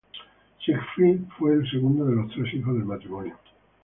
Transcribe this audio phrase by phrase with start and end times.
[0.65, 3.37] Siegfried fue el segundo de los tres hijos del matrimonio.